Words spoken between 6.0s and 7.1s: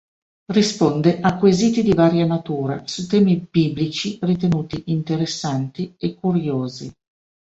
curiosi.